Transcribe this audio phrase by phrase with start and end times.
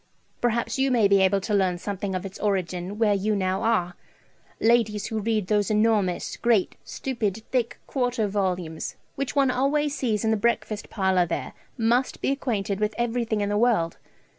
[0.41, 3.93] Perhaps you may be able to learn something of its origin where you now are.
[4.59, 10.31] Ladies who read those enormous great stupid thick quarto volumes which one always sees in
[10.31, 13.97] the breakfast parlour there must be acquainted with everything in the world.